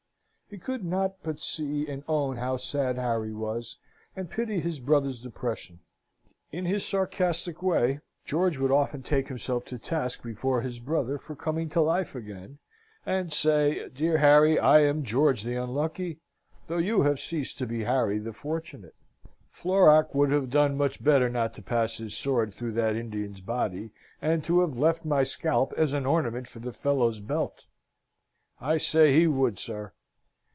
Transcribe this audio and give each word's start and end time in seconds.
He 0.53 0.57
could 0.57 0.83
not 0.83 1.23
but 1.23 1.39
see 1.39 1.87
and 1.87 2.03
own 2.09 2.35
how 2.35 2.57
sad 2.57 2.97
Harry 2.97 3.31
was, 3.31 3.77
and 4.17 4.29
pity 4.29 4.59
his 4.59 4.81
brother's 4.81 5.21
depression. 5.21 5.79
In 6.51 6.65
his 6.65 6.85
sarcastic 6.85 7.63
way, 7.63 8.01
George 8.25 8.57
would 8.57 8.69
often 8.69 9.01
take 9.01 9.29
himself 9.29 9.63
to 9.67 9.77
task 9.79 10.21
before 10.23 10.59
his 10.59 10.79
brother 10.79 11.17
for 11.17 11.37
coming 11.37 11.69
to 11.69 11.79
life 11.79 12.15
again, 12.15 12.59
and 13.05 13.31
say, 13.31 13.87
"Dear 13.93 14.17
Harry, 14.17 14.59
I 14.59 14.79
am 14.81 15.03
George 15.05 15.43
the 15.43 15.55
Unlucky, 15.55 16.19
though 16.67 16.79
you 16.79 17.03
have 17.03 17.21
ceased 17.21 17.57
to 17.59 17.65
be 17.65 17.85
Harry 17.85 18.19
the 18.19 18.33
Fortunate. 18.33 18.95
Florac 19.51 20.13
would 20.13 20.31
have 20.33 20.49
done 20.49 20.75
much 20.75 21.01
better 21.01 21.29
not 21.29 21.53
to 21.53 21.61
pass 21.61 21.95
his 21.97 22.13
sword 22.13 22.53
through 22.53 22.73
that 22.73 22.97
Indian's 22.97 23.39
body, 23.39 23.91
and 24.21 24.43
to 24.43 24.59
have 24.59 24.75
left 24.77 25.05
my 25.05 25.23
scalp 25.23 25.71
as 25.77 25.93
an 25.93 26.05
ornament 26.05 26.49
for 26.49 26.59
the 26.59 26.73
fellow's 26.73 27.21
belt. 27.21 27.67
I 28.59 28.77
say 28.79 29.13
he 29.17 29.27
would, 29.27 29.57
sir! 29.57 29.93